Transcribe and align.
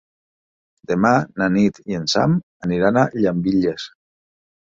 Demà 0.91 1.11
na 1.41 1.49
Nit 1.57 1.77
i 1.91 1.97
en 1.99 2.07
Sam 2.13 2.33
aniran 2.69 2.99
a 3.03 3.05
Llambilles. 3.19 3.87